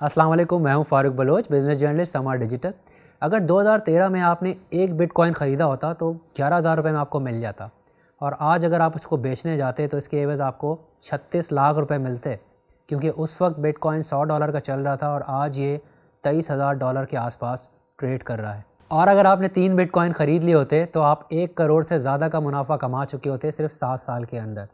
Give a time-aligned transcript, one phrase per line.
[0.00, 2.70] السلام علیکم، میں ہوں Farooq Baloch business journalist Samaa digital
[3.20, 6.76] اگر دو ہزار تیرہ میں آپ نے ایک بٹ کوائن خریدا ہوتا تو گیارہ ہزار
[6.76, 7.64] روپے میں آپ کو مل جاتا۔
[8.18, 11.52] اور آج اگر آپ اس کو بیچنے جاتے تو اس کے عوض آپ کو چھتیس
[11.52, 12.36] لاکھ روپے ملتے،
[12.86, 15.78] کیونکہ اس وقت بٹ کوائن سو ڈالر کا چل رہا تھا اور آج یہ
[16.22, 19.76] تیئیس ہزار ڈالر کے آس پاس ٹریڈ کر رہا ہے۔ اور اگر آپ نے تین
[19.76, 23.30] بٹ کوائن خرید لیے ہوتے تو آپ ایک کروڑ سے زیادہ کا منافع کما چکے
[23.30, 24.64] ہوتے صرف سات سال کے اندر۔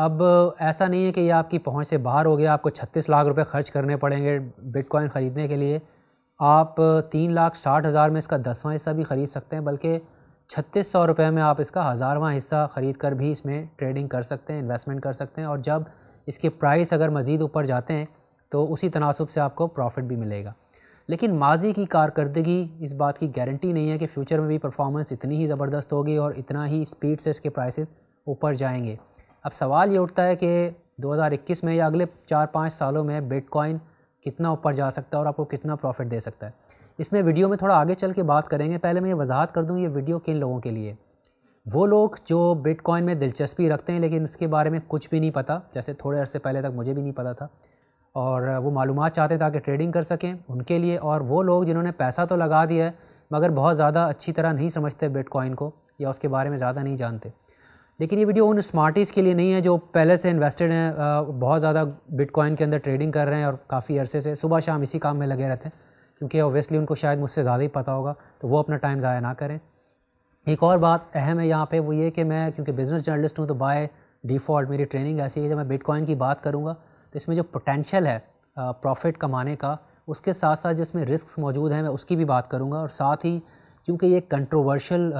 [0.00, 0.22] اب
[0.58, 3.08] ایسا نہیں ہے کہ یہ آپ کی پہنچ سے باہر ہو گیا، آپ کو چھتیس
[3.08, 5.78] لاکھ روپے خرچ کرنے پڑیں گے بٹ کوائن خریدنے کے لیے۔
[6.38, 6.76] آپ
[7.10, 9.98] تین لاکھ ساٹھ ہزار میں اس کا دسواں حصہ بھی خرید سکتے ہیں، بلکہ
[10.48, 14.08] چھتیس سو روپے میں آپ اس کا ہزارواں حصہ خرید کر بھی اس میں ٹریڈنگ
[14.08, 15.82] کر سکتے ہیں انویسٹمنٹ کر سکتے ہیں۔ اور جب
[16.26, 18.04] اس کے پرائس اگر مزید اوپر جاتے ہیں،
[18.48, 20.52] تو اسی تناسب سے آپ کو پروفٹ بھی ملے گا۔
[21.08, 25.12] لیکن ماضی کی کارکردگی اس بات کی گارنٹی نہیں ہے کہ فیوچر میں بھی پرفارمنس
[25.12, 27.92] اتنی ہی زبردست ہوگی اور اتنا ہی اسپیڈ سے اس کے پرائسز
[28.26, 28.96] اوپر جائیں گے۔
[29.42, 33.04] اب سوال یہ اٹھتا ہے کہ دو ہزار اکیس میں یا اگلے چار پانچ سالوں
[33.04, 33.76] میں بٹ کوائن
[34.24, 36.50] کتنا اوپر جا سکتا ہے اور آپ کو کتنا پروفٹ دے سکتا ہے؟
[36.98, 39.54] اس میں ویڈیو میں تھوڑا آگے چل کے بات کریں گے۔ پہلے میں یہ وضاحت
[39.54, 40.94] کر دوں یہ ویڈیو کن لوگوں کے لیے۔
[41.74, 45.10] وہ لوگ جو بٹ کوائن میں دلچسپی رکھتے ہیں لیکن اس کے بارے میں کچھ
[45.10, 47.46] بھی نہیں پتہ جیسے تھوڑے عرصے پہلے تک مجھے بھی نہیں پتہ تھا۔
[48.12, 51.82] اور وہ معلومات چاہتے تاکہ ٹریڈنگ کر سکیں ان کے لیے۔ اور وہ لوگ جنہوں
[51.82, 52.90] نے پیسہ تو لگا دیا ہے،
[53.30, 56.58] مگر بہت زیادہ اچھی طرح نہیں سمجھتے بٹ کوائن کو یا اس کے بارے میں
[56.58, 57.28] زیادہ نہیں جانتے۔
[57.98, 60.90] لیکن یہ ویڈیو ان اسمارٹیز کے لیے نہیں ہے جو پہلے سے انویسٹڈ ہیں
[61.40, 64.58] بہت زیادہ بٹ کوائن کے اندر ٹریڈنگ کر رہے ہیں اور کافی عرصے سے۔ صبح
[64.58, 67.62] شام اسی کام میں لگے رہتے ہیں، کیونکہ اویسلی ان کو شاید مجھ سے زیادہ
[67.62, 69.58] ہی پتہ ہوگا، تو وہ اپنا ٹائم ضائع نہ کریں۔
[70.46, 73.46] ایک اور بات اہم ہے یہاں پہ، وہ یہ کہ میں کیونکہ بزنس جرنلسٹ ہوں
[73.46, 73.86] تو بائی
[74.24, 76.72] ڈیفالٹ میری ٹریننگ ایسی ہے جب میں بٹ کوائن کی بات کروں گا
[77.12, 78.18] تو اس میں جو پوٹینشیل ہے
[78.56, 79.74] پروفٹ کمانے کا،
[80.06, 82.70] اس کے ساتھ ساتھ جس میں رسکس موجود ہیں، میں اس کی بھی بات کروں
[82.72, 83.38] گا۔ اور ساتھ ہی
[83.86, 85.12] کیونکہ یہ کنٹروورشل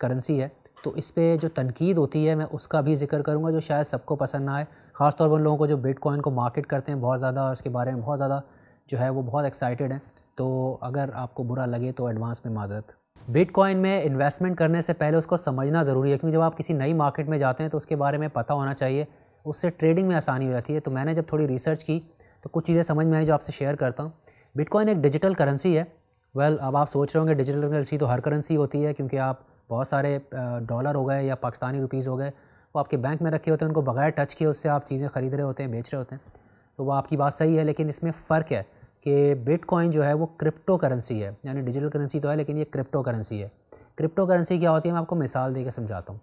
[0.00, 0.48] کرنسی ہے
[0.84, 3.60] تو اس پہ جو تنقید ہوتی ہے، میں اس کا بھی ذکر کروں گا جو
[3.60, 6.20] شاید سب کو پسند نہ آئے۔ خاص طور پر ان لوگوں کو جو بٹ کوائن
[6.20, 8.40] کو مارکیٹ کرتے ہیں، بہت زیادہ اور اس کے بارے میں بہت زیادہ
[8.86, 9.98] جو ہے وہ بہت ایکسائٹیڈ ہیں۔
[10.34, 12.92] تو اگر آپ کو برا لگے تو ایڈوانس میں معذرت۔
[13.28, 16.58] بٹ کوائن میں انویسٹمنٹ کرنے سے پہلے اس کو سمجھنا ضروری ہے، کیونکہ جب آپ
[16.58, 19.04] کسی نئی مارکیٹ میں جاتے ہیں تو اس کے بارے میں پتہ ہونا چاہیے۔
[19.44, 22.00] اس سے ٹریڈنگ میں آسانی ہو جاتی ہے۔ تو میں نے جب تھوڑی ریسرچ کی،
[22.42, 24.10] تو کچھ چیزیں سمجھ میں آئی جو آپ سے شیئر کرتا ہوں۔
[24.54, 25.84] بٹ کوائن ایک ڈیجیٹل کرنسی ہے۔
[26.34, 29.18] ویل اب آپ سوچ رہے ہوں گے ڈیجیٹل کرنسی تو ہر کرنسی ہوتی ہے، کیونکہ
[29.18, 29.36] آپ
[29.70, 30.18] بہت سارے
[30.66, 32.30] ڈالر ہو گئے یا پاکستانی روپیز ہو گئے،
[32.74, 34.68] وہ آپ کے بینک میں رکھے ہوتے ہیں، ان کو بغیر ٹچ کیے اس سے
[34.68, 36.28] آپ چیزیں خرید رہے ہوتے ہیں، بیچ رہے ہوتے ہیں۔
[36.76, 38.62] تو وہ آپ کی بات صحیح ہے، لیکن اس میں فرق ہے
[39.00, 42.58] کہ بٹ کوائن جو ہے وہ کرپٹو کرنسی ہے یعنی ڈیجیٹل کرنسی تو ہے، لیکن
[42.58, 43.48] یہ کرپٹو کرنسی ہے۔
[43.96, 46.20] کرپٹو کرنسی کیا ہوتی ہے؟ میں آپ کو مثال دے کے سمجھاتا ہوں۔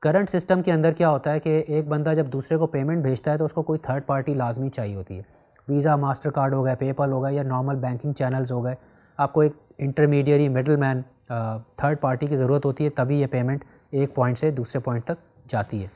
[0.00, 3.32] کرنٹ سسٹم کے اندر کیا ہوتا ہے کہ ایک بندہ جب دوسرے کو پیمنٹ بھیجتا
[3.32, 5.22] ہے تو اس کو کوئی تھرڈ پارٹی لازمی چاہیے ہوتی ہے۔
[5.68, 8.74] ویزا ماسٹر کارڈ ہو گئے پے پل ہو گئے یا نارمل بینکنگ چینلز ہو گئے۔
[9.16, 11.00] آپ کو ایک intermediary middleman
[11.76, 15.48] third party کی ضرورت ہوتی ہے، تبھی یہ پیمنٹ ایک پوائنٹ سے دوسرے پوائنٹ تک
[15.48, 15.88] جاتی ہے۔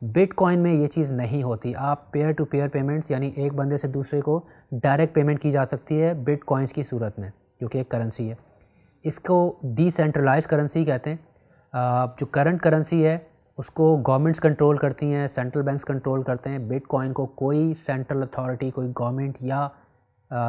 [0.00, 3.76] بٹ کوائن میں یہ چیز نہیں ہوتی۔ آپ پیئر ٹو پیئر پیمنٹس یعنی ایک بندے
[3.76, 4.40] سے دوسرے کو
[4.72, 7.30] ڈائریکٹ پیمنٹ کی جا سکتی ہے بٹ کوائنس کی صورت میں،
[7.60, 8.34] جو کہ ایک کرنسی ہے۔
[9.02, 11.16] اس کو ڈی سینٹرلائز کرنسی کہتے ہیں۔
[12.18, 13.18] جو کرنٹ کرنسی ہے،
[13.58, 17.74] اس کو گورنمنٹس کنٹرول کرتی ہیں سینٹرل بینکس کنٹرول کرتے ہیں۔ بٹ کوائن کو کوئی
[17.74, 19.68] سینٹرل اتھارٹی کوئی گورنمنٹ یا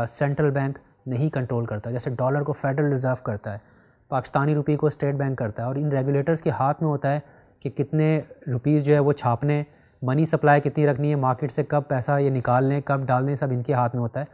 [0.07, 3.78] سینٹرل بینک نہیں کنٹرول کرتا۔ جیسے ڈالر کو فیڈرل ریزرو کرتا ہے۔
[4.09, 7.19] پاکستانی روپی کو اسٹیٹ بینک کرتا ہے اور ان ریگولیٹرز کے ہاتھ میں ہوتا ہے
[7.61, 8.19] کہ کتنے
[8.53, 9.63] روپیز جو ہے وہ چھاپنے،
[10.01, 13.63] منی سپلائی کتنی رکھنی ہے، مارکیٹ سے کب پیسہ یہ نکالنے، کب ڈالنے، سب ان
[13.63, 14.25] کے ہاتھ میں ہوتا ہے۔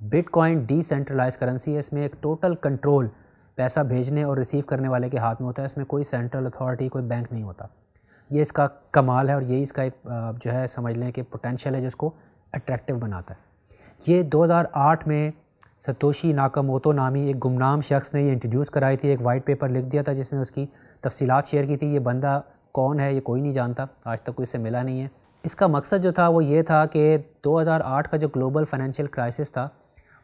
[0.00, 3.08] Bitcoin decentralise currency ہے، اس میں ایک ٹوٹل کنٹرول
[3.54, 6.46] پیسہ بھیجنے اور ریسیو کرنے والے کے ہاتھ میں ہوتا ہے، اس میں کوئی سینٹرل
[6.46, 7.66] اتھارٹی کوئی بینک نہیں ہوتا۔
[8.30, 10.08] یہ اس کا کمال ہے اور یہی اس کا ایک
[10.42, 12.10] جو ہے سمجھ لیں کہ پوٹینشیل ہے جس کو
[12.52, 13.46] اٹریکٹیو بناتا ہے۔
[14.06, 15.30] یہ دو ہزار آٹھ میں
[15.82, 19.86] ستوشی ناکاموتو نامی ایک گمنام شخص نے یہ انٹروڈیوس کرائی تھی، ایک وائٹ پیپر لکھ
[19.86, 20.66] دیا تھا جس میں اس کی
[21.00, 22.40] تفصیلات شیئر کی تھی۔ یہ بندہ
[22.72, 25.08] کون ہے؟ یہ کوئی نہیں جانتا۔ آج تک کوئی سے ملا نہیں ہے۔
[25.44, 28.64] اس کا مقصد جو تھا وہ یہ تھا کہ دو ہزار آٹھ کا جو گلوبل
[28.64, 29.68] فائنینشیل کرائسس تھا،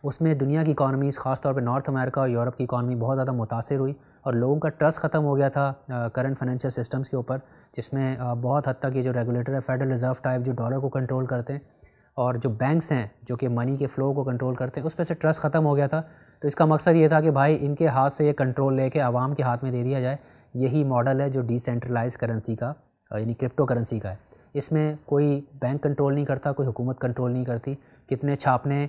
[0.03, 3.17] اس میں دنیا کی اکانومیز خاص طور پہ نارتھ امریکہ اور یورپ کی اکانومی بہت
[3.17, 3.93] زیادہ متاثر ہوئی
[4.23, 5.73] اور لوگوں کا ٹرسٹ ختم ہو گیا تھا
[6.13, 7.39] کرنٹ فائنینشیل سسٹمز کے اوپر،
[7.77, 10.89] جس میں بہت حد تک یہ جو ریگولیٹر ہے فیڈرل ریزرو ٹائپ جو ڈالر کو
[10.89, 11.61] کنٹرول کرتے ہیں
[12.15, 15.03] اور جو بینکس ہیں جو کہ منی کے فلو کو کنٹرول کرتے ہیں، اس پہ
[15.03, 16.03] سے ٹرسٹ ختم ہو گیا تھا۔
[16.41, 18.91] تو اس کا مقصد یہ تھا کہ بھائی، ان کے ہاتھ سے یہ کنٹرول لے
[18.91, 20.17] کے عوام کے ہاتھ میں دے دیا جائے۔
[20.55, 22.73] یہی ماڈل ہے جو ڈی سینٹرلائز کرنسی کا
[23.19, 24.17] یعنی کرپٹو کرنسی کا ہے۔
[24.55, 27.75] اس میں کوئی بینک کنٹرول نہیں کرتا، کوئی حکومت کنٹرول نہیں کرتی۔
[28.07, 28.87] کتنے چھاپنے،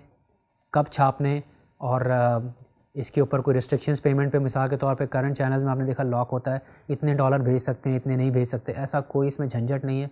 [0.72, 1.42] کب چھاپنے،
[1.78, 2.02] اور
[2.94, 5.78] اس کے اوپر کوئی ریسٹرکشنز پیمنٹ پہ، مثال کے طور پہ کرنٹ چینلز میں آپ
[5.78, 6.60] نے دیکھا لاک ہوتا ہے۔
[6.90, 10.02] اتنے ڈالر بھیج سکتے ہیں، اتنے نہیں بھیج سکتے۔ ایسا کوئی اس میں جھنجھٹ نہیں
[10.02, 10.08] ہے۔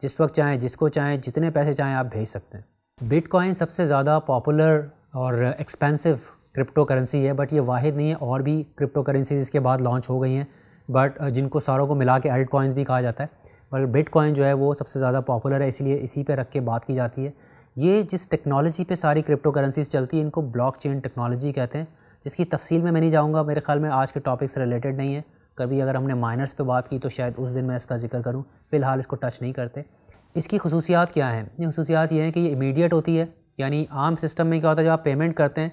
[0.00, 3.54] جس وقت چاہیں، جس کو چاہیں، جتنے پیسے چاہیں آپ بھیج سکتے ہیں۔ بٹ کوائن
[3.54, 4.80] سب سے زیادہ پاپولر
[5.12, 6.10] اور ایکسپینسو
[6.54, 9.80] کرپٹو کرنسی ہے بٹ یہ واحد نہیں ہے، اور بھی کرپٹو کرنسیز اس کے بعد
[9.80, 10.44] لانچ ہو گئی ہیں۔
[10.88, 14.10] بٹ جن کو ساروں کو ملا کے الٹ کوائنز بھی کہا جاتا ہے۔ بٹ بٹ
[14.10, 16.60] کوائن جو ہے وہ سب سے زیادہ پاپولر ہے اس لیے اسی پہ رکھ کے
[16.60, 17.30] بات کی جاتی ہے۔
[17.76, 21.78] یہ جس ٹیکنالوجی پہ ساری کرپٹو کرنسیز چلتی ہیں، ان کو بلاک چین ٹیکنالوجی کہتے
[21.78, 21.84] ہیں۔
[22.24, 24.60] جس کی تفصیل میں میں نہیں جاؤں گا، میرے خیال میں آج کے ٹاپک سے
[24.60, 25.20] ریلیٹڈ نہیں ہے
[25.54, 27.96] کبھی اگر ہم نے مائنرس پہ بات کی تو شاید اس دن میں اس کا
[27.96, 29.82] ذکر کروں۔ فی الحال اس کو ٹچ نہیں کرتے۔
[30.34, 33.24] اس کی خصوصیات کیا ہیں؟ یہ خصوصیات یہ ہیں کہ یہ امیڈیٹ ہوتی ہے
[33.58, 35.68] یعنی عام سسٹم میں کیا ہوتا ہے، جب آپ پیمنٹ کرتے ہیں،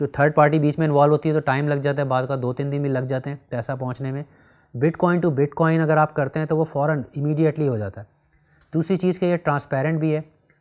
[0.00, 2.36] جو تھرڈ پارٹی بیچ میں انوالو ہوتی ہے تو ٹائم لگ جاتا ہے، بعد کا
[2.42, 4.22] دو تین دن بھی لگ جاتے ہیں پیسہ پہنچنے میں۔
[4.74, 8.00] Bitcoin to bitcoin اگر آپ کرتے ہیں تو وہ فوراً امیڈیٹلی ہو جاتا
[8.00, 8.06] ہے۔
[8.74, 10.20] دوسری چیز کہ یہ ٹرانسپیرنٹ بھی ہے۔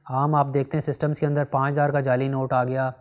[0.10, 2.92] عام آپ دیکھتے ہیں سسٹمز کے اندر پانچ ہزار کا جعلی نوٹ آ گیا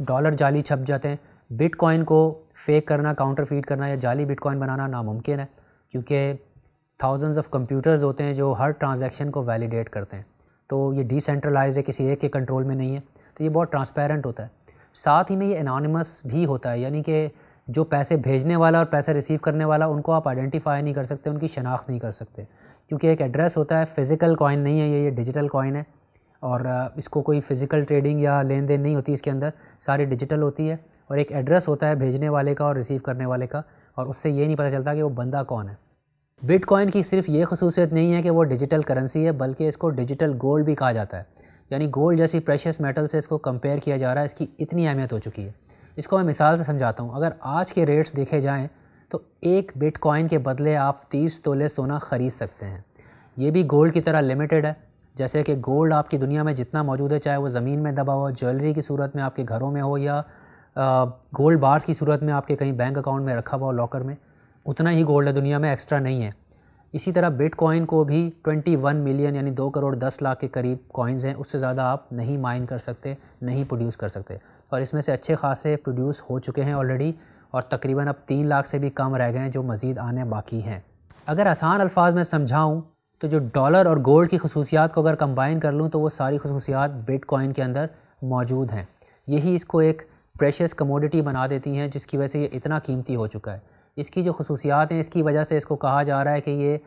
[0.00, 1.16] ڈالر جعلی چھپ جاتے ہیں۔
[1.58, 5.44] بٹ کوائن کو فیک کرنا کاؤنٹر فیڈ کرنا یا جعلی بٹ کوائن بنانا ناممکن ہے،
[5.90, 6.32] کیونکہ
[6.98, 10.22] تھاؤزنز آف کمپیوٹرز ہوتے ہیں جو ہر ٹرانزیکشن کو ویلیڈیٹ کرتے ہیں۔
[10.66, 13.00] تو یہ ڈی سینٹرلائز ہے، کسی ایک کے کنٹرول میں نہیں ہے۔
[13.34, 14.48] تو یہ بہت ٹرانسپیرنٹ ہوتا ہے۔
[14.94, 17.28] ساتھ ہی میں یہ انانیمس بھی ہوتا ہے یعنی کہ
[17.68, 21.04] جو پیسے بھیجنے والا اور پیسے ریسیو کرنے والا، ان کو آپ آئیڈینٹیفائی نہیں کر
[21.04, 22.42] سکتے، ان کی شناخت نہیں کر سکتے۔
[22.88, 25.82] کیونکہ ایک ایڈریس ہوتا ہے فزیکل کوائن نہیں ہے، یہ یہ ڈیجیٹل کوائن ہے۔
[26.40, 26.60] اور
[26.94, 29.48] اس کو کوئی فزیکل ٹریڈنگ یا لین دین نہیں ہوتی اس کے اندر،
[29.80, 30.76] ساری ڈیجیٹل ہوتی ہے۔
[31.12, 33.62] اور ایک ایڈریس ہوتا ہے بھیجنے والے کا اور ریسیو کرنے والے کا،
[33.94, 35.74] اور اس سے یہ نہیں پتہ چلتا کہ وہ بندہ کون ہے۔
[36.42, 39.76] بٹ کوائن کی صرف یہ خصوصیت نہیں ہے کہ وہ ڈیجیٹل کرنسی ہے، بلکہ اس
[39.76, 41.22] کو ڈیجیٹل گولڈ بھی کہا جاتا ہے۔
[41.70, 44.46] یعنی گولڈ جیسی پریشیس میٹل سے اس کو کمپیئر کیا جا رہا ہے، اس کی
[44.58, 45.52] اتنی اہمیت ہو چکی ہے۔
[45.96, 48.66] اس کو میں مثال سے سمجھاتا ہوں، اگر آج کے ریٹس دیکھے جائیں
[49.08, 52.80] تو ایک بٹ کوائن کے بدلے آپ تیس تولے سونا خرید سکتے ہیں۔
[53.36, 54.72] یہ بھی گولڈ کی طرح لمیٹڈ ہے،
[55.14, 58.14] جیسے کہ گولڈ آپ کی دنیا میں جتنا موجود ہے، چاہے وہ زمین میں دبا
[58.14, 60.22] ہو جیولری کی صورت میں آپ کے گھروں میں ہو یا
[61.38, 64.00] گولڈ بارس کی صورت میں آپ کے کہیں بینک اکاؤنٹ میں رکھا ہوا ہو لاکر
[64.00, 64.14] میں،
[64.66, 66.30] اتنا ہی گولڈ ہے، دنیا میں ایکسٹرا نہیں ہے۔
[66.92, 70.48] اسی طرح بٹ کوائن کو بھی ٹوئنٹی ون ملین یعنی دو کروڑ دس لاکھ کے
[70.48, 74.36] قریب کوائنز ہیں، اس سے زیادہ آپ نہیں مائن کر سکتے، نہیں پروڈیوس کر سکتے۔
[74.68, 77.12] اور اس میں سے اچھے خاصے پروڈیوس ہو چکے ہیں آلریڈی
[77.50, 80.62] اور تقریباً اب تین لاکھ سے بھی کم رہ گئے ہیں جو مزید آنے باقی
[80.62, 80.80] ہیں۔
[81.26, 82.80] اگر آسان الفاظ میں سمجھاؤں
[83.18, 86.38] تو جو ڈالر اور گولڈ کی خصوصیات کو اگر کمبائن کر لوں تو وہ ساری
[86.38, 87.86] خصوصیات بٹ کوائن کے اندر
[88.22, 88.84] موجود ہیں۔
[89.26, 90.02] یہی اس کو ایک
[90.38, 93.58] پریشیس کموڈٹی بنا دیتی ہیں، جس کی وجہ سے یہ اتنا قیمتی ہو چکا ہے۔
[93.96, 96.40] اس کی جو خصوصیات ہیں، اس کی وجہ سے اس کو کہا جا رہا ہے
[96.40, 96.78] کہ یہ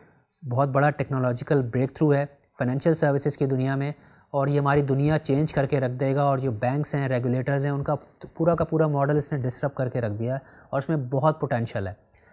[0.50, 2.26] بہت بڑا ٹیکنالوجیکل بریک تھرو ہے
[2.58, 3.92] فائنینشیل سروسز کی دنیا میں،
[4.30, 7.66] اور یہ ہماری دنیا چینج کر کے رکھ دے گا، اور جو بینکس ہیں ریگولیٹرز
[7.66, 7.94] ہیں، ان کا
[8.34, 10.38] پورا کا پورا ماڈل اس نے ڈسٹرب کر کے رکھ دیا ہے،
[10.70, 11.92] اور اس میں بہت پوٹینشیل ہے۔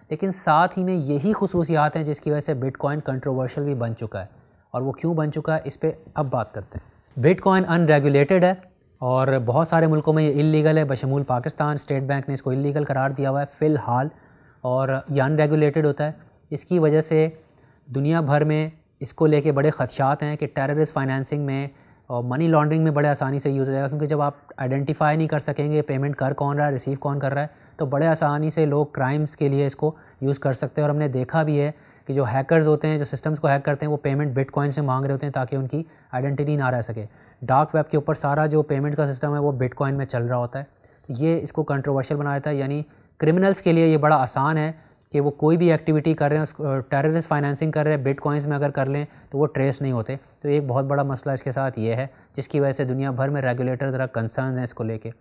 [0.10, 3.76] لیکن ساتھ ہی میں یہی خصوصیات ہیں جس کی وجہ سے بٹ کوائن کنٹروورشل بھی
[3.76, 4.26] بن چکا ہے۔
[4.72, 7.86] اور وہ کیوں بن چکا ہے؟ اس پہ اب بات کرتے ہیں۔ بٹ کوائن ان
[7.86, 8.54] ریگولیٹڈ ہے۔
[9.04, 12.50] اور بہت سارے ملکوں میں یہ انلیگل ہے۔ بشمول پاکستان اسٹیٹ بینک نے اس کو
[12.50, 14.08] انلیگل قرار دیا ہوا ہے فی الحال
[14.62, 16.12] اور یہ ان ریگولیٹڈ ہوتا ہے۔
[16.50, 17.28] اس کی وجہ سے
[17.96, 18.70] دنیا بھر میں
[19.00, 21.68] اس کو لے کے بڑے خدشات ہیں کہ ٹیررسٹ فائنینسنگ میں
[22.08, 25.18] اور منی لانڈرنگ میں بڑے آسانی سے یوز ہو جائے گا۔ کیونکہ جب آپ آئیڈینٹیفائی
[25.18, 27.48] نہیں کر سکیں گے پیمنٹ کر کون رہا ہے ریسیو کون کر رہا ہے،
[27.78, 30.96] تو بڑے آسانی سے لوگ کرائمز کے لیے اس کو یوز کر سکتے ہیں۔ اور
[30.96, 31.72] ہم نے دیکھا بھی ہے
[32.06, 34.72] کہ جو ہیکرز ہوتے ہیں، جو سسٹمز کو ہیک کرتے ہیں، وہ پیمنٹ بٹ کوائن
[34.72, 37.06] سے مانگ رہے ہوتے ہیں تاکہ ان کی آئیڈینٹی نہ رہ سکے۔
[37.42, 40.26] ڈارک ویب کے اوپر سارا جو پیمنٹ کا سسٹم ہے وہ بٹ کوائن میں چل
[40.26, 40.64] رہا ہوتا ہے۔
[41.08, 42.82] تو یہ اس کو کنٹروورشل بنا دیتا ہے یعنی
[43.18, 44.72] کرمنلس کے لیے یہ بڑا آسان ہے
[45.12, 48.48] کہ وہ کوئی بھی ایکٹیویٹی کر رہے ہیں ٹیررسٹ فائنینسنگ کر رہے ہیں بٹ کوائنس
[48.48, 51.44] میں اگر کر لیں تو وہ ٹریس نہیں ہوتے۔ تو ایک بہت بڑا مسئلہ اس
[51.44, 54.64] کے ساتھ یہ ہے، جس کی وجہ سے دنیا بھر میں ریگولیٹر ذرا کنسرن ہیں
[54.64, 55.12] اس کو لے کے۔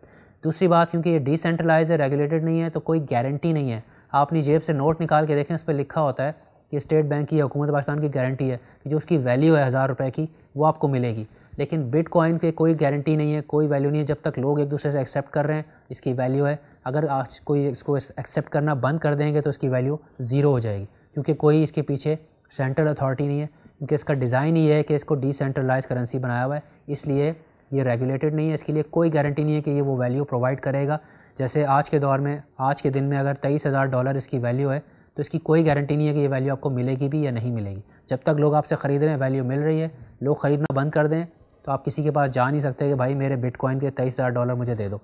[0.45, 3.81] دوسری بات، کیونکہ یہ ڈی سینٹرلائز ہے ریگولیٹڈ نہیں ہے، تو کوئی گارنٹی نہیں ہے۔
[4.13, 6.33] آپ اپنی جیب سے نوٹ نکال کے دیکھیں، اس پہ لکھا ہوتا ہے
[6.73, 9.67] کہ اسٹیٹ بینک کی حکومت پاکستان کی گارنٹی ہے کہ جو اس کی ویلیو ہے
[9.67, 11.25] ہزار روپے کی، وہ آپ کو ملے گی۔
[11.57, 14.59] لیکن بٹ کوائن پہ کوئی گارنٹی نہیں ہے، کوئی ویلیو نہیں ہے جب تک لوگ
[14.59, 17.83] ایک دوسرے سے ایکسیپٹ کر رہے ہیں، اس کی ویلیو ہے۔ اگر آج کوئی اس
[17.83, 20.85] کو ایکسیپٹ کرنا بند کر دیں گے تو اس کی ویلیو زیرو ہو جائے گی۔
[21.15, 22.17] کیونکہ کوئی اس کے پیچھے
[22.51, 23.47] سینٹرل اتھارٹی نہیں ہے،
[23.79, 26.61] کیونکہ اس کا ڈیزائن ہی ہے کہ اس کو ڈی سینٹرلائز کرنسی بنایا ہوا ہے۔
[26.87, 27.33] اس لیے
[27.71, 30.25] یہ ریگولیٹڈ نہیں ہے، اس کے لیے کوئی گارنٹی نہیں ہے کہ یہ وہ ویلیو
[30.25, 30.99] پرووائڈ کرے گا۔
[31.39, 34.39] جیسے آج کے دور میں، آج کے دن میں اگر تیئیس ہزار ڈالر اس کی
[34.39, 34.81] ویلیو ہے
[35.15, 37.23] تو اس کی کوئی گارنٹی نہیں ہے کہ یہ ویلیو آپ کو ملے گی بھی
[37.23, 39.83] یا نہیں ملے گی۔ جب تک لوگ آپ سے خرید رہے ہیں ویلیو مل رہی
[39.83, 39.89] ہے،
[40.21, 41.25] لوگ خریدنا بند کر دیں
[41.63, 44.15] تو آپ کسی کے پاس جا نہیں سکتے کہ بھائی میرے بٹ کوائن کے تیئیس
[44.15, 44.99] ہزار ڈالر مجھے دے دو۔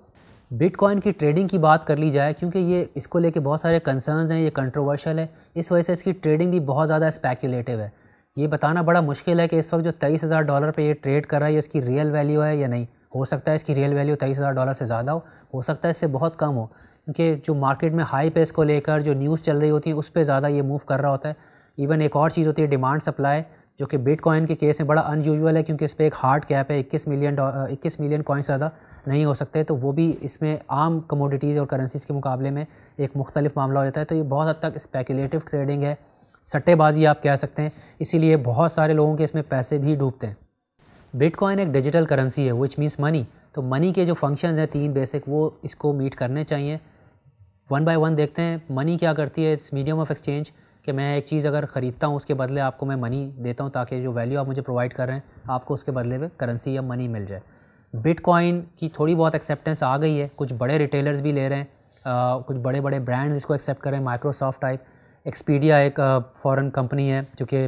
[0.51, 3.39] بٹ کوائن کی ٹریڈنگ کی بات کر لی جائے کیونکہ یہ اس کو لے کے
[3.39, 6.87] بہت سارے کنسرنز ہیں، یہ کنٹروورشل ہے۔ اس وجہ سے اس کی ٹریڈنگ بھی بہت
[6.87, 7.89] زیادہ اسپیکولیٹو ہے۔
[8.35, 11.25] یہ بتانا بڑا مشکل ہے کہ اس وقت جو تیئیس ہزار ڈالر پہ یہ ٹریڈ
[11.25, 12.85] کر رہا ہے، یہ اس کی ریئل ویلیو ہے یا نہیں۔
[13.15, 15.19] ہو سکتا ہے اس کی ریئل ویلیو تیئیس ہزار ڈالر سے زیادہ ہو
[15.53, 16.65] ہو سکتا ہے اس سے بہت کم ہو۔
[17.05, 19.89] کیونکہ جو مارکیٹ میں ہائی پہ اس کو لے کر جو نیوز چل رہی ہوتی
[19.89, 21.33] ہے، اس پہ زیادہ یہ موو کر رہا ہوتا ہے۔
[21.77, 23.41] ایون ایک اور چیز ہوتی ہے ڈیمانڈ سپلائی
[23.79, 26.15] جو کہ بٹ کوائن کے کیس میں بڑا ان یوزول ہے، کیونکہ اس پہ ایک
[26.23, 28.69] ہارڈ کیپ ہے، اکیس ملین اکیس ملین کوائنس زیادہ
[29.07, 32.65] نہیں ہو سکتے۔ تو وہ بھی اس میں عام کموڈیٹیز اور کرنسیز کے مقابلے میں
[32.97, 35.95] ایک مختلف معاملہ ہو جاتا ہے۔ تو یہ بہت حد تک اسپیکولیٹو ٹریڈنگ ہے،
[36.47, 39.77] سٹے بازی آپ کہہ سکتے ہیں۔ اسی لیے بہت سارے لوگوں کے اس میں پیسے
[39.77, 40.33] بھی ڈوبتے ہیں۔
[41.13, 43.23] بٹ کوائن ایک ڈیجیٹل کرنسی ہے وچ مینس منی
[43.53, 46.77] تو منی کے جو فنکشنز ہیں، تین بیسک وہ اس کو میٹ کرنے چاہیے.
[47.69, 50.51] ون بائی ون دیکھتے ہیں منی کیا کرتی ہے اٹس میڈیم آف ایکسچینج
[50.85, 53.63] کہ میں ایک چیز اگر خریدتا ہوں، اس کے بدلے آپ کو میں منی دیتا
[53.63, 56.17] ہوں، تاکہ جو ویلیو آپ مجھے پرووائڈ کر رہے ہیں، آپ کو اس کے بدلے
[56.17, 57.41] میں کرنسی یا منی مل جائے.
[57.93, 60.27] بٹ کوائن کی تھوڑی بہت ایکسیپٹنس آ گئی ہے.
[60.35, 62.41] کچھ بڑے ریٹیلرز بھی لے رہے ہیں.
[62.47, 64.05] کچھ بڑے بڑے برانڈز اس کو ایکسیپٹ کر رہے ہیں.
[64.05, 64.79] مائکروسافٹ ٹائپ
[65.25, 65.99] ایکسپیڈیا ایک
[66.41, 67.67] فورن کمپنی ہے، جو کہ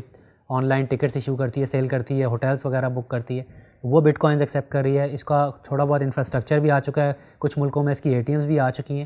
[0.51, 3.43] آن لائن ٹکٹس ایشو کرتی ہے، سیل کرتی ہے ہوٹلس وغیرہ بک کرتی ہے۔
[3.83, 7.03] وہ بٹ کوائنز ایکسیپٹ کر رہی ہے۔ اس کا تھوڑا بہت انفراسٹرکچر بھی آ چکا
[7.05, 9.05] ہے۔ کچھ ملکوں میں اس کی اے ٹی ایمز بھی آ چکی ہیں۔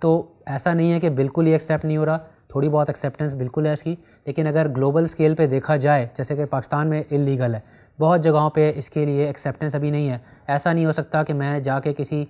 [0.00, 3.66] تو ایسا نہیں ہے کہ بالکل ہی ایکسیپٹ نہیں ہو رہا۔ تھوڑی بہت ایکسیپٹنس بالکل
[3.66, 7.54] ہے اس کی۔ لیکن اگر گلوبل اسکیل پہ دیکھا جائے، جیسے کہ پاکستان میں انلیگل
[7.54, 7.60] ہے۔
[8.00, 11.34] بہت جگہوں پہ اس کے لیے ایکسیپٹنس ابھی نہیں ہے۔ ایسا نہیں ہو سکتا کہ
[11.34, 12.24] میں جا کے کسی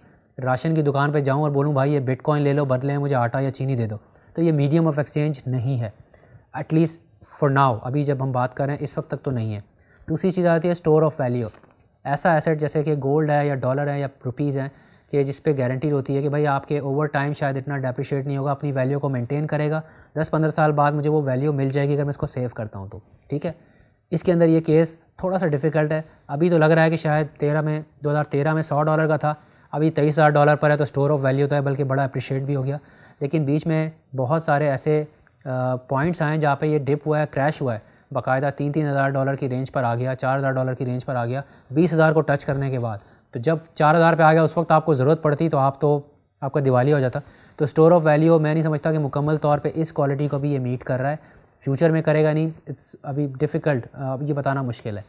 [0.44, 3.16] راشن کی دکان پہ جاؤں اور بولوں، بھائی، یہ بٹ کوائن لے لو بدلے مجھے
[3.16, 3.96] آٹا یا چینی دے دو۔
[4.34, 5.90] تو یہ میڈیم آف ایکسچینج نہیں ہے۔
[6.54, 9.30] ایٹ لیسٹ فار ناؤ ابھی جب ہم بات کر رہے ہیں اس وقت تک تو
[9.30, 9.60] نہیں ہے۔
[10.08, 11.48] دوسری چیز آتی ہے اسٹور آف ویلیو
[12.04, 14.68] ایسا ایسٹ جیسے کہ گولڈ ہے یا ڈالر ہے یا روپیز ہیں
[15.10, 18.26] کہ جس پہ گارنٹی ہوتی ہے کہ بھائی آپ کے اوور ٹائم شاید اتنا ڈیپریشیٹ
[18.26, 19.80] نہیں ہوگا، اپنی ویلیو کو مینٹین کرے گا۔
[20.20, 22.48] دس پندرہ سال بعد مجھے وہ ویلیو مل جائے گی اگر میں اس کو سیو
[22.54, 23.52] کرتا ہوں تو، ٹھیک ہے؟
[24.10, 26.96] اس کے اندر یہ کیس تھوڑا سا ڈیفیکلٹ ہے۔ ابھی تو لگ رہا ہے کہ
[26.96, 29.34] شاید تیرہ میں، دو ہزار تیرہ میں سو ڈالر کا تھا۔
[29.72, 32.42] ابھی تیئیس ہزار ڈالر پر ہے تو اسٹور آف ویلیو تو ہے، بلکہ بڑا اپریشیٹ
[32.42, 32.78] بھی ہو گیا۔
[33.20, 35.04] لیکن بیچ میں بہت سارے ایسے
[35.88, 37.78] پوائنٹس آئے جہاں پہ یہ ڈپ ہوا ہے، کریش ہوا ہے۔
[38.12, 41.04] باقاعدہ تین تین ہزار ڈالر کی رینج پر آ گیا، چار ہزار ڈالر کی رینج
[41.06, 42.98] پر آ گیا، بیس ہزار کو ٹچ کرنے کے بعد۔
[43.32, 45.80] تو جب چار ہزار پہ آ گیا، اس وقت آپ کو ضرورت پڑتی تو آپ
[45.80, 46.00] تو،
[46.40, 47.20] آپ کا دیوالی ہو جاتا۔
[47.56, 50.52] تو اسٹور آف ویلیو میں نہیں سمجھتا کہ مکمل طور پہ اس کوالٹی کو بھی
[50.52, 51.16] یہ میٹ کر رہا ہے۔
[51.64, 53.86] فیوچر میں کرے گا نہیں اٹس ابھی ڈیفیکلٹ
[54.20, 55.02] یہ بتانا مشکل ہے۔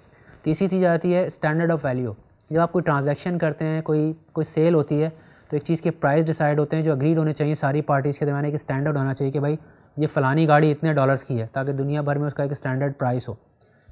[0.44, 2.14] تیسری چیز آتی ہے اسٹینڈرڈ آف ویلیو
[2.50, 5.10] جب آپ کوئی ٹرانزیکشن کرتے ہیں، کوئی کوئی سیل ہوتی ہے،
[5.50, 8.26] تو ایک چیز کے پرائز ڈیسائڈ ہوتے ہیں جو اگریڈ ہونے چاہیے ساری پارٹیز کے۔
[8.26, 9.56] درمیان ایک اسٹینڈرڈ ہونا چاہیے کہ بھائی
[9.98, 12.94] یہ فلانی گاڑی اتنے ڈالرس کی ہے تاکہ دنیا بھر میں اس کا ایک اسٹینڈرڈ
[12.98, 13.34] پرائز ہو۔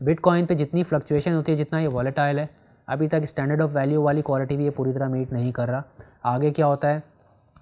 [0.01, 2.45] بٹ کوائن پہ جتنی فلکچویشن ہوتی ہے، جتنا یہ والیٹائل ہے،
[2.87, 5.81] ابھی تک اسٹینڈرڈ آف ویلیو والی کوالٹی بھی یہ پوری طرح میٹ نہیں کر رہا۔
[6.23, 6.99] آگے کیا ہوتا ہے؟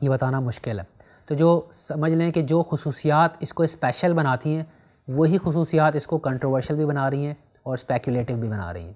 [0.01, 0.83] یہ بتانا مشکل ہے۔
[1.25, 4.63] تو جو سمجھ لیں کہ جو خصوصیات اس کو اسپیشل بناتی ہیں،
[5.07, 7.33] وہی خصوصیات اس کو کنٹروورشل بھی بنا رہی ہیں
[7.63, 8.93] اور اسپیکولیٹو بھی بنا رہی ہیں۔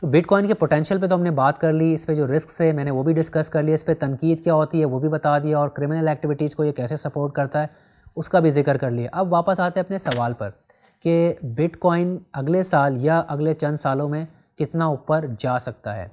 [0.00, 2.36] تو بٹ کوائن کے پوٹینشیل پہ تو ہم نے بات کر لی، اس پہ جو
[2.36, 4.84] رسک ہے میں نے وہ بھی ڈسکس کر لیا۔ اس پہ تنقید کیا ہوتی ہے،
[4.84, 7.66] وہ بھی بتا دیا اور کرمنل ایکٹیویٹیز کو یہ کیسے سپورٹ کرتا ہے۔
[8.16, 10.50] اس کا بھی ذکر کر لیا اب واپس آتے ہیں اپنے سوال پر
[11.02, 14.24] کہ بٹ کوائن اگلے سال یا اگلے چند سالوں میں
[14.58, 16.08] کتنا اوپر جا سکتا ہے۔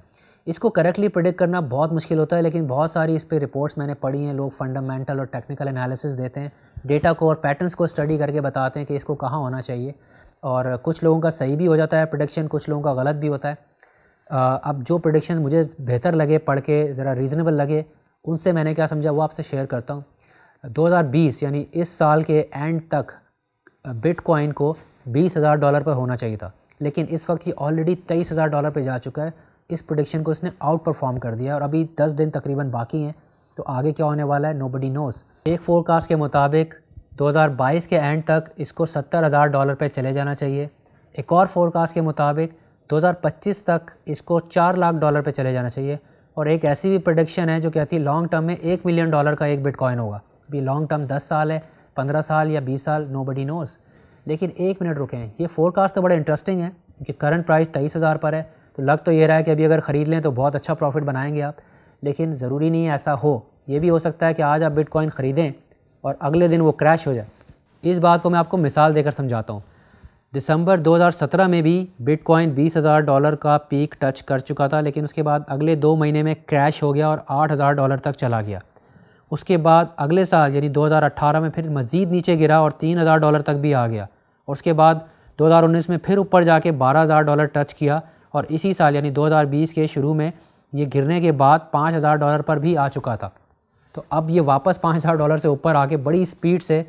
[0.46, 3.78] اس کو کریکٹلی پرڈکٹ کرنا بہت مشکل ہوتا ہے، لیکن بہت ساری اس پہ رپورٹس
[3.78, 6.48] میں نے پڑھی ہیں۔ لوگ فنڈامنٹل اور ٹیکنیکل انالیسس دیتے ہیں۔
[6.84, 9.62] ڈیٹا کو اور پیٹرنس کو اسٹڈی کر کے بتاتے ہیں کہ اس کو کہاں ہونا
[9.62, 9.92] چاہیے۔
[10.40, 13.28] اور کچھ لوگوں کا صحیح بھی ہو جاتا ہے پروڈکشن کچھ لوگوں کا غلط بھی
[13.28, 13.54] ہوتا ہے۔
[14.62, 17.82] اب جو پروڈکشنز مجھے بہتر لگے، پڑھ کے ذرا ریزنیبل لگے،
[18.24, 20.00] ان سے میں نے کیا سمجھا، وہ آپ سے شیئر کرتا ہوں۔
[20.68, 23.12] دو ہزار بیس یعنی اس سال کے اینڈ تک
[23.84, 24.74] بٹ کوائن کو
[25.06, 26.50] بیس ہزار ڈالر پر ہونا چاہیے تھا۔
[26.80, 29.30] لیکن اس وقت یہ آلریڈی تیئیس ہزار ڈالر پہ جا چکا ہے۔
[29.68, 33.04] اس پروڈکشن کو اس نے آؤٹ پرفارم کر دیا اور ابھی دس دن تقریباً باقی
[33.04, 33.12] ہیں۔
[33.56, 36.74] تو آگے کیا ہونے والا ہے؟ نو بڈی نوز ایک فور کاسٹ کے مطابق
[37.18, 40.68] دو ہزار بائیس کے اینڈ تک اس کو ستر ہزار ڈالر پہ چلے جانا چاہیے۔
[41.12, 42.54] ایک اور فور کاسٹ کے مطابق
[42.90, 45.96] دو ہزار پچیس تک اس کو چار لاکھ ڈالر پہ چلے جانا چاہیے۔
[46.34, 49.34] اور ایک ایسی بھی پروڈکشن ہے جو کہتی ہے لانگ ٹرم میں ایک ملین ڈالر
[49.34, 51.58] کا ایک بٹ کوائن ہوگا۔ ابھی لانگ ٹرم دس سال ہے،
[51.94, 53.76] پندرہ سال یا بیس سال نو بڈی نوز
[54.26, 56.68] لیکن ایک منٹ رکیں، یہ فور کاسٹ تو بڑے انٹرسٹنگ ہے
[57.06, 58.42] کہ کرنٹ پرائز تیئیس ہزار پر ہے،
[58.76, 61.02] تو لگ تو یہ رہا ہے کہ ابھی اگر خرید لیں تو بہت اچھا پروفٹ
[61.02, 61.54] بنائیں گے آپ.
[62.02, 64.88] لیکن ضروری نہیں ہے ایسا ہو، یہ بھی ہو سکتا ہے کہ آج آپ بٹ
[64.88, 65.50] کوائن خریدیں
[66.00, 67.28] اور اگلے دن وہ کریش ہو جائے.
[67.82, 69.60] اس بات کو میں آپ کو مثال دے کر سمجھاتا ہوں۔
[70.36, 74.38] دسمبر دو ہزار سترہ میں بھی بٹ کوائن بیس ہزار ڈالر کا پیک ٹچ کر
[74.38, 77.52] چکا تھا، لیکن اس کے بعد اگلے دو مہینے میں کریش ہو گیا اور آٹھ
[77.52, 78.58] ہزار ڈالر تک چلا گیا۔
[79.32, 82.70] اس کے بعد اگلے سال یعنی دو ہزار اٹھارہ میں پھر مزید نیچے گرا اور
[82.70, 84.02] تین ہزار ڈالر تک بھی آ گیا۔
[84.44, 84.94] اور اس کے بعد
[85.38, 88.72] دو ہزار انیس میں پھر اوپر جا کے بارہ ہزار ڈالر ٹچ کیا۔ اور اسی
[88.72, 90.30] سال یعنی دو ہزار بیس کے شروع میں
[90.72, 93.28] یہ گرنے کے بعد پانچ ہزار ڈالر پر بھی آ چکا تھا۔
[93.92, 96.82] تو اب یہ واپس پانچ ہزار ڈالر سے اوپر آ کے بڑی اسپیڈ سے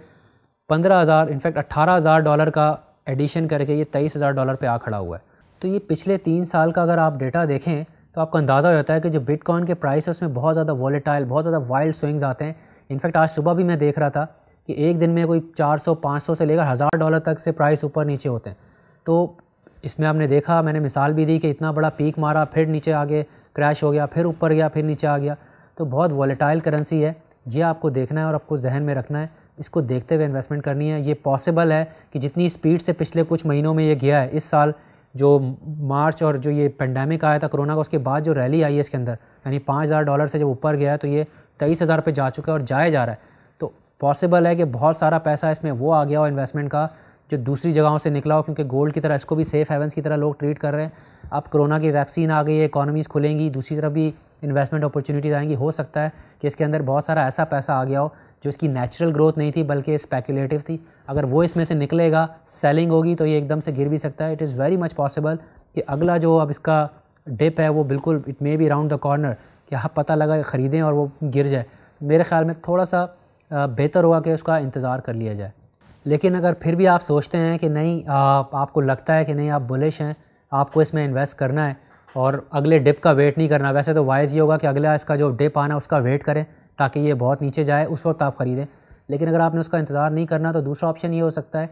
[0.70, 4.66] پندرہ ہزار انفیکٹ اٹھارہ ہزار ڈالر کا ایڈیشن کر کے یہ تیئیس ہزار ڈالر پہ
[4.66, 5.28] آ کھڑا ہوا ہے۔
[5.60, 7.84] تو یہ پچھلے تین سال کا اگر آپ ڈیٹا دیکھیں
[8.14, 10.30] تو آپ کو اندازہ ہو جاتا ہے کہ جو بٹ کون کے پرائس اس میں
[10.34, 12.54] بہت زیادہ والیٹائل بہت زیادہ وائلڈ سوئنگز آتے ہیں۔
[12.90, 14.26] انفیکٹ آج صبح بھی میں دیکھ رہا تھا
[14.68, 17.40] کہ ایک دن میں کوئی چار سو، پانچ سو سے لے کر ہزار ڈالر تک
[17.40, 18.58] سے پرائس اوپر نیچے ہوتے ہیں۔
[19.04, 19.34] تو
[19.82, 22.44] اس میں آپ نے دیکھا، میں نے مثال بھی دی کہ اتنا بڑا پیک مارا،
[22.44, 25.36] پھر نیچے آگے کریش ہو گیا، پھر اوپر گیا، پھر نیچے آ گیا۔
[25.76, 27.14] تو بہت والیٹائل کرنسی ہے۔
[27.46, 29.28] یہ آپ کو دیکھنا ہے اور آپ کو ذہن میں رکھنا ہے۔
[29.58, 33.24] اس کو دیکھتے ہوئے انویسٹمنٹ کرنی ہے۔ یہ پاسبل ہے کہ جتنی اسپیڈ سے پچھلے
[33.28, 34.72] کچھ مہینوں میں یہ گیا ہے، اس سال
[35.14, 38.64] جو مارچ اور جو یہ پینڈیمک آیا تھا کرونا کا، اس کے بعد جو ریلی
[38.64, 39.16] آئی ہے اس کے اندر
[39.46, 41.24] یعنی پانچ ہزار ڈالر سے جب اوپر گیا تو یہ
[41.58, 44.66] تیئیس ہزار پہ جا چکا ہے اور جائے جا رہا ہے۔ تو پاسبل ہے کہ
[44.66, 46.88] بہت سارا پیسہ اس میں وہ آ گیا ہو انویسٹمنٹ کا
[47.32, 49.96] جو دوسری جگہوں سے نکلا ہو، کیونکہ گولڈ کی طرح اس کو بھی سیف ہیونس
[49.96, 50.90] کی طرح لوگ ٹریٹ کر رہے ہیں۔
[51.30, 54.12] اب کرونا کی ویکسین آ گئی ہے اکانومیز کھلیں گی، دوسری طرف بھی
[54.42, 57.72] انویسٹمنٹ اپرچونیٹیز آئیں گی۔ ہو سکتا ہے کہ اس کے اندر بہت سارا ایسا پیسہ
[57.72, 58.08] آ گیا ہو
[58.44, 60.78] جو اس کی نیچرل گروتھ نہیں تھی، بلکہ اسپیکولیٹو تھی۔
[61.08, 63.88] اگر وہ اس میں سے نکلے گا سیلنگ ہوگی تو یہ ایک دم سے گر
[63.88, 65.36] بھی سکتا ہے۔ It is very much possible
[65.74, 66.86] کہ اگلا جو اب اس کا
[67.28, 69.34] ڈپ ہے، وہ بالکل it may be round the corner
[69.70, 71.64] کہ آپ پتہ لگا خریدیں اور وہ گر جائے۔
[72.02, 73.06] میرے خیال میں تھوڑا سا
[73.52, 75.63] بہتر ہوا کہ اس کا انتظار کر لیا جائے۔
[76.06, 79.50] لیکن اگر پھر بھی آپ سوچتے ہیں کہ نہیں، آپ کو لگتا ہے کہ نہیں،
[79.50, 80.14] آپ بلش ہیں،
[80.52, 81.74] آپ کو اس میں انویسٹ کرنا ہے
[82.14, 85.06] اور اگلے ڈپ کا ویٹ نہیں کرنا، ویسے تو وائز یہ ہوگا کہ اگلا اس
[85.06, 86.44] کا جو ڈپ آنا اس کا ویٹ کریں
[86.78, 88.66] تاکہ یہ بہت نیچے جائے، اس وقت آپ خریدیں۔
[89.08, 91.62] لیکن اگر آپ نے اس کا انتظار نہیں کرنا تو دوسرا آپشن یہ ہو سکتا
[91.62, 91.68] ہے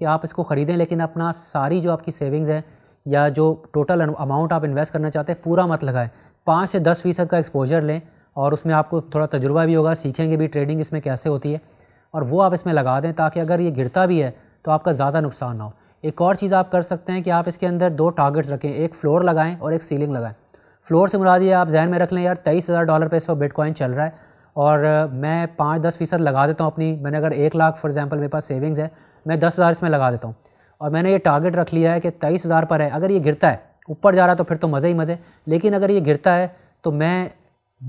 [0.00, 2.60] کہ آپ اس کو خریدیں، لیکن اپنا ساری جو آپ کی سیونگز ہیں
[3.06, 6.08] یا جو ٹوٹل اماؤنٹ آپ انویسٹ کرنا چاہتے ہیں، پورا مت لگائیں۔
[6.44, 7.98] پانچ سے دس فیصد کا ایکسپوجر لیں
[8.32, 11.00] اور اس میں آپ کو تھوڑا تجربہ بھی ہوگا، سیکھیں گے بھی ٹریڈنگ اس میں
[11.00, 11.58] کیسے ہوتی ہے۔
[12.14, 14.30] اور وہ آپ اس میں لگا دیں تاکہ اگر یہ گرتا بھی ہے
[14.62, 15.70] تو آپ کا زیادہ نقصان نہ ہو۔
[16.02, 18.72] ایک اور چیز آپ کر سکتے ہیں کہ آپ اس کے اندر دو ٹارگٹس رکھیں،
[18.72, 20.34] ایک فلور لگائیں اور ایک سیلنگ لگائیں۔
[20.88, 23.30] فلور سے مراد یہ آپ ذہن میں رکھ لیں، یار تیئیس ہزار ڈالر پہ اس
[23.30, 24.10] وقت بٹ کوائن چل رہا ہے
[24.52, 27.90] اور میں پانچ دس فیصد لگا دیتا ہوں اپنی، میں نے اگر ایک لاکھ فار
[27.90, 28.88] ایگزامپل میرے پاس سیونگز ہے،
[29.26, 30.34] میں دس ہزار اس میں لگا دیتا ہوں۔
[30.78, 33.20] اور میں نے یہ ٹارگٹ رکھ لیا ہے کہ تیئیس ہزار پر ہے۔ اگر یہ
[33.24, 33.56] گرتا ہے،
[33.88, 35.14] اوپر جا رہا تو پھر تو مزے ہی مزے،
[35.46, 36.48] لیکن اگر یہ گرتا ہے
[36.82, 37.28] تو میں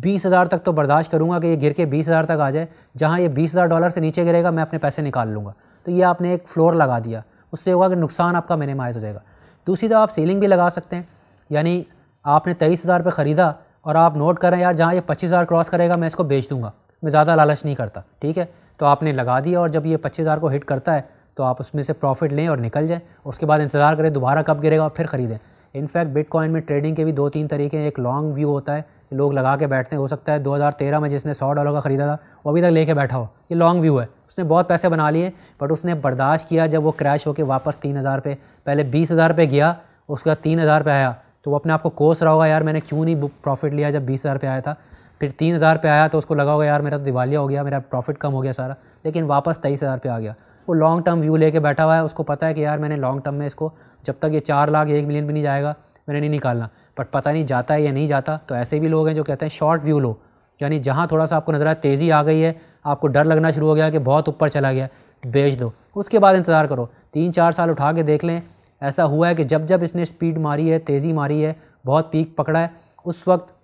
[0.04, 2.50] بیس ہزار تک تو برداشت کروں گا کہ یہ گر کے بیس ہزار تک آ
[2.50, 2.66] جائے۔
[2.98, 5.52] جہاں یہ بیس ہزار ڈالر سے نیچے گرے گا، میں اپنے پیسے نکال لوں گا۔
[5.84, 7.22] تو یہ آپ نے ایک فلور لگا دیا۔
[7.52, 9.20] اس سے ہوگا کہ نقصان آپ کا منیمائز ہو جائے گا۔
[9.68, 11.04] دوسری طرح آپ سیلنگ بھی لگا سکتے ہیں۔
[11.50, 11.84] یعنی
[12.24, 13.48] آپ نے تیئیس ہزار پہ خریدا
[13.82, 16.24] اور آپ نوٹ کریں یار جہاں یہ پچیس ہزار کراس کرے گا، میں اس کو
[16.24, 16.72] بیچ دوں گا۔
[17.02, 18.46] میں زیادہ لالچ نہیں کرتا، ٹھیک ہے؟
[18.78, 21.02] تو آپ نے لگا دیا اور جب یہ پچیس ہزار کو ہٹ کرتا ہے،
[21.36, 24.10] تو آپ اس میں سے پروفٹ لیں اور نکل جائیں۔ اس کے بعد انتظار کریں
[24.10, 25.38] دوبارہ کب گرے گا اور پھر خریدیں۔
[25.74, 28.76] انفیکٹ بٹ کوائن میں ٹریڈنگ کے بھی دو تین طریقے ہیں۔ ایک لانگ ویو ہوتا
[28.76, 28.82] ہے
[29.12, 31.54] لوگ لگا کے بیٹھتے ہیں۔ ہو سکتا ہے دو ہزار تیرہ میں جس نے سو
[31.54, 34.06] ڈالر کا خریدا تھا، وہ ابھی تک لے کے بیٹھا ہو۔ یہ لانگ ویو ہے۔
[34.28, 37.34] اس نے بہت پیسے بنا لیے بٹ اس نے برداشت کیا جب وہ کریش ہو
[37.34, 39.74] کے واپس تین ہزار پہ، پہلے بیس ہزار پہ گیا،
[40.08, 42.46] اس کے بعد تین ہزار پہ آیا۔ تو وہ اپنے آپ کو کوس رہا ہوگا،
[42.46, 44.76] یار میں نے کیوں نہیں پروفٹ لیا جب بیس ہزار پہ آیا تھا؟
[45.20, 47.50] پھر تین ہزار پہ آیا تو اس کو لگا ہوگا، یار میرا تو دیوالیہ ہو
[47.50, 50.34] گیا، میرا پروفٹ کم ہو گیا سارا۔ لیکن واپس تیئیس ہزار پہ آ گیا۔
[50.68, 52.78] وہ لانگ ٹرم ویو لے کے بیٹھا ہوا ہے، اس کو پتہ ہے کہ یار
[52.78, 53.70] میں نے لانگ ٹرم میں اس کو
[54.04, 55.74] جب تک یہ چار لاکھ ایک ملین بھی نہیں جائے گا،
[56.08, 58.88] میں نے نہیں نکالنا۔ بٹ پتہ نہیں جاتا ہے یا نہیں جاتا، تو ایسے بھی
[58.88, 60.14] لوگ ہیں جو کہتے ہیں شارٹ ویو لو۔
[60.60, 63.26] یعنی جہاں تھوڑا سا آپ کو نظر آئے تیزی آ گئی ہے، آپ کو ڈر
[63.26, 64.88] لگنا شروع ہو گیا کہ بہت اوپر چلا گیا
[65.26, 68.40] بیچ دو۔ اس کے بعد انتظار کرو۔ تین چار سال اٹھا کے دیکھ لیں۔
[68.82, 71.54] ایسا ہوا ہے کہ جب جب اس نے اسپیڈ ماری ہے، تیزی ماری ہے،
[71.86, 72.68] بہت پیک پکڑا ہے،
[73.06, 73.56] اس وقت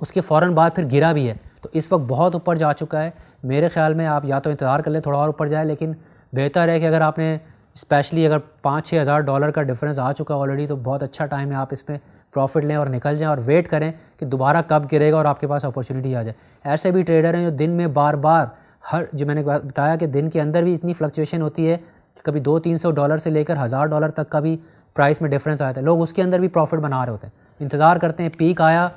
[0.00, 3.04] اس کے فوراً بعد پھر گرا بھی ہے۔ تو اس وقت بہت اوپر جا چکا
[3.04, 3.10] ہے۔
[3.42, 5.92] میرے خیال میں آپ یا تو انتظار کر لیں، تھوڑا اور اوپر جائے لیکن
[6.32, 7.38] بہتر ہے کہ اگر آپ نے
[7.74, 11.50] اسپیشلی اگر پانچ چھ ہزار ڈالر کا ڈفرینس آ چکا آلریڈی تو بہت اچھا ٹائم
[11.50, 11.98] ہے آپ اس میں
[12.34, 15.40] پروفٹ لیں اور نکل جائیں اور ویٹ کریں کہ دوبارہ کب گرے گا اور آپ
[15.40, 16.34] کے پاس اپورچونیٹی آ جائے۔
[16.70, 18.46] ایسے بھی ٹریڈر ہیں جو دن میں بار بار
[18.92, 21.76] ہر، جو میں نے بتایا کہ دن کے اندر بھی اتنی فلکچویشن ہوتی ہے
[22.14, 24.56] کہ کبھی دو تین سو ڈالر سے لے کر ہزار ڈالر تک کا بھی
[24.96, 27.42] پرائس میں ڈفرینس آیا تھا لوگ اس کے اندر بھی پروفٹ بنا رہے ہوتے ہیں۔
[27.60, 28.88] انتظار کرتے ہیں پیک آیا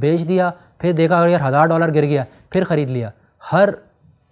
[0.00, 3.10] بیچ دیا، پھر دیکھا یار ہزار ڈالر گر گیا، پھر خرید لیا۔
[3.52, 3.68] ہر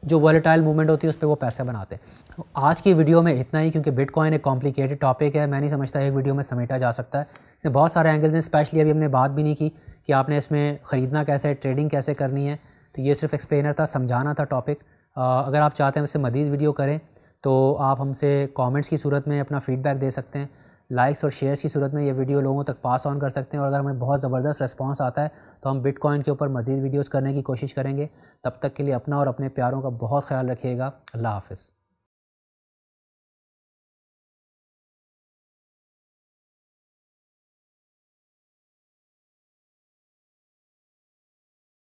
[0.03, 3.41] جو والیٹائل موومنٹ ہوتی ہے اس پہ وہ پیسے بناتے ہیں۔ آج کی ویڈیو میں
[3.41, 6.43] اتنا ہی، کیونکہ بٹ کوائن ایک کمپلیکیٹڈ ٹاپک ہے۔ میں نہیں سمجھتا ایک ویڈیو میں
[6.43, 7.25] سمیٹا جا سکتا ہے۔
[7.59, 9.71] اس میں بہت سارے اینگلز ہیں۔ اسپیشلی ابھی ہم نے بات بھی نہیں کی
[10.07, 12.57] کہ آپ نے اس میں خریدنا کیسے ہے ٹریڈنگ کیسے کرنی ہے۔
[12.93, 14.83] تو یہ صرف ایکسپلینر تھا، سمجھانا تھا ٹاپک
[15.17, 16.99] اگر آپ چاہتے ہیں اس سے مزید ویڈیو کریں
[17.41, 20.47] تو آپ ہم سے کامنٹس کی صورت میں اپنا فیڈ بیک دے سکتے ہیں۔
[20.92, 23.64] لائکس اور شیئرس کی صورت میں یہ ویڈیو لوگوں تک پاس آن کر سکتے ہیں
[23.64, 25.28] اور اگر ہمیں بہت زبردست ریسپانس آتا ہے
[25.61, 28.07] تو ہم بٹ کوائن کے اوپر مزید ویڈیوز کرنے کی کوشش کریں گے۔
[28.42, 31.82] تب تک کے لیے اپنا اور اپنے پیاروں کا بہت خیال رکھیے گا۔ اللہ حافظ۔